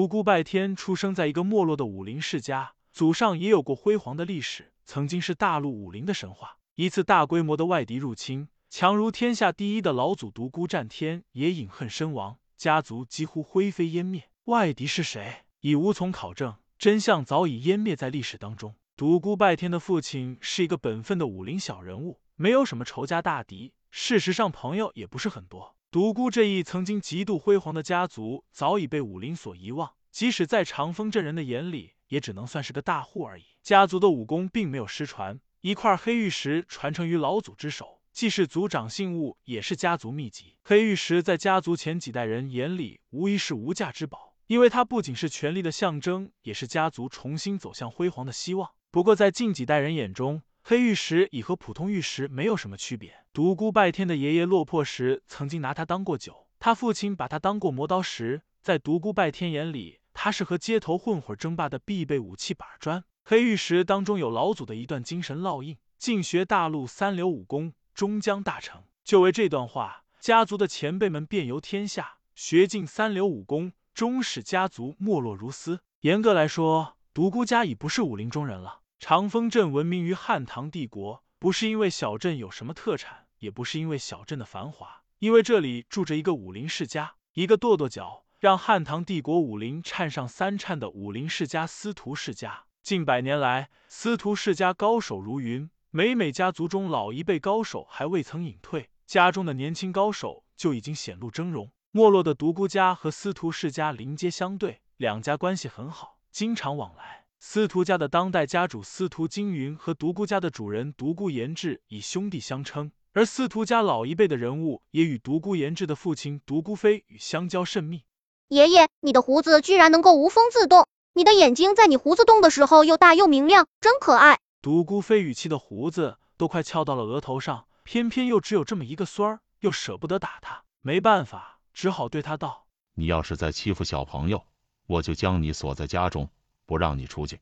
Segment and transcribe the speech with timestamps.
[0.00, 6.56] 独孤拜天出生在一个没落的武林世家，祖上也有过辉煌的历史，曾经是大陆武林的神话。
[6.74, 14.30] 一次大规模的外敌入侵，强如天下第一的老祖独孤战天也饮恨身亡，家族几乎灰飞烟灭。
[14.44, 18.74] 外敌是谁，已无从考证，真相早已湮灭在历史当中。
[18.96, 25.76] 独孤拜天的父亲是一个本分的武林小人物，没有什么仇家大敌，事实上朋友也不是很多。
[25.92, 33.42] 独孤这一曾经极度辉煌的家族，早已被武林所遗忘，即使在长风镇人的眼里，也只能算是个大户而已。
[33.60, 35.40] 家族的武功并没有失传。
[35.62, 40.56] 一块黑玉石传承于老祖之手，既是族长信物，也是家族秘籍。
[40.62, 48.70] 黑玉石在家族前几代人眼里无疑是无价之宝，因为它不仅是权力的象征，也是家族重新走向辉煌的希望。
[48.92, 53.19] 不过，在近几代人眼中，黑玉石已和普通玉石没有什么区别。
[53.32, 58.42] 独孤拜天的爷爷落魄时，曾经拿他当过酒；他父亲把他当过磨刀石。
[58.60, 63.04] 在独孤拜天眼里，他是和街头混混争霸的必备武器板砖。
[63.22, 68.82] 黑玉石当中有老祖的一段精神烙印：尽学大陆三流武功，终将大成。
[69.04, 75.78] 就为这段话，家族的前辈们遍游天下，学尽三流武功，终使家族没落如斯。
[76.00, 78.80] 严格来说，独孤家已不是武林中人了。
[78.98, 92.64] 长风镇闻名于汉唐帝国，不是因为小镇有什么特产，也不是因为小镇的繁华，因为这里住着一个武林世家，一个跺跺脚让汉唐帝国武林颤上三颤的武林世家——司徒世家。
[92.82, 101.70] 近百年来，司徒世家高手如云，每每家族中老一辈高手还未曾隐退，家中的年轻高手就已经显露峥嵘。
[101.90, 107.19] 没落的独孤家和司徒世家临街相对，两家关系很好，经常往来。
[107.42, 118.04] 司徒家的当代家主司徒金云和独孤家的主人独孤延志以兄弟相称，而司徒家老一辈的人物也与独孤延志的父亲独孤飞与相交甚密。
[118.48, 120.86] 爷爷，你的胡子居然能够无风自动。
[121.14, 124.38] 你的眼睛在你胡子动的时候又大又明亮，真可爱。
[124.60, 134.44] 独孤飞语气的胡子都快翘到了额头上，偏偏又只有这么一个孙儿，又舍不得打他，没办法，只好对他道：“你要是再欺负小朋友，
[134.86, 136.28] 我就将你锁在家中，
[136.70, 137.40] 不让你出去。”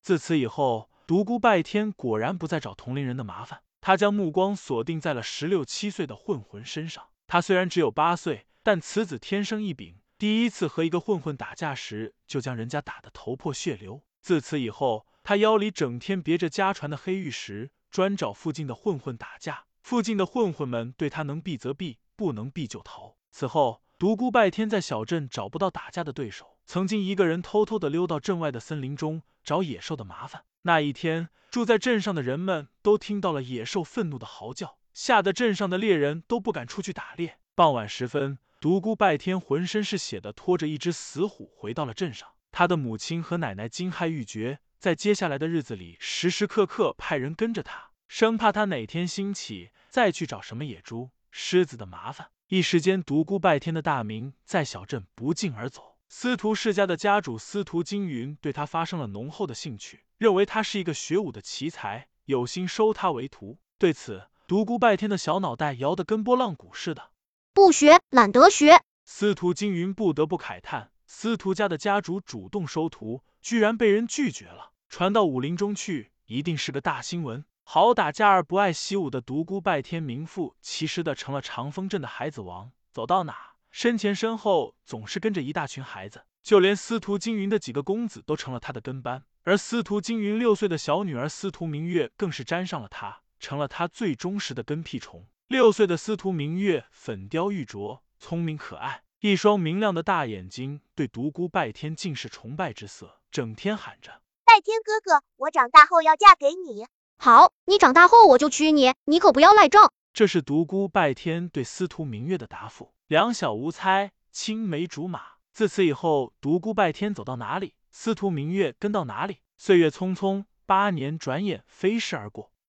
[0.00, 7.08] 自此以后，独孤拜天果然不再找同龄人的麻烦，他将目光锁定在了十六七岁的混混身上。
[7.26, 9.96] 他虽然只有八岁，但此子天生异禀。
[10.16, 14.04] 第一次和一个混混打架时，就将人家打得头破血流。
[14.22, 19.64] 自此以后，他腰里整天别着家传的黑玉石，专找附近的混混打架。
[19.82, 23.16] 附近的混混们对他能避则避，不能避就逃。
[23.30, 30.44] 此后，独孤拜天在小镇找不到打架的对手，曾经一个人偷偷的溜到镇外的森林中找野兽的麻烦。
[30.62, 37.40] 那一天，住在镇上的人们都听到了野兽愤怒的嚎叫，吓得镇上的猎人都不敢出去打猎。
[37.56, 38.38] 傍晚时分。
[38.60, 52.30] 独孤拜天浑身是血的拖着一只死虎回到了镇上，他的母亲和奶奶惊骇欲绝，在接下来的日子里时时刻刻派人跟着他，生怕他哪天兴起再去找什么野猪、狮子的麻烦。
[52.50, 55.98] 一时间，独孤拜天的大名在小镇不胫而走。
[56.08, 63.58] 司徒世家的家主司徒金云对他发生了浓厚的兴趣，认为他是一个学武的奇才，有心收他为徒。
[63.76, 67.10] 对此，独孤拜天的小脑袋摇得跟拨浪鼓似的。
[67.52, 68.80] 不学，懒得学。
[69.04, 74.72] 司徒金云不得不慨叹：司徒家的家主主动收徒，居然被人拒绝了。
[74.88, 77.44] 传到武林中去，一定是个大新闻。
[77.70, 89.22] 好打架而不爱习武的独孤拜天名副其实的成了长风镇的孩子王，走到哪身前身后总是跟着一大群孩子，就连司徒金云的几个公子都成了他的跟班。
[89.42, 95.26] 而司徒金云六岁的小女儿司徒明月更是沾上了他，成了他最忠实的跟屁虫。
[95.48, 106.86] 六岁的司徒明月粉雕玉琢，聪明可爱，一双明亮的大眼睛，对独孤拜天尽是崇拜之色，整天喊着：“拜天哥哥，我长大后要嫁给你。
[107.20, 112.94] ”“好，你长大后我就娶你，你可不要赖账。”这是独孤拜天对司徒明月的答复。
[113.08, 115.22] 两小无猜，青梅竹马。
[115.52, 119.38] 自此以后，独孤拜天走到哪里，司徒明月跟到哪里。
[119.56, 122.52] 岁月匆匆，八年转眼飞逝而过。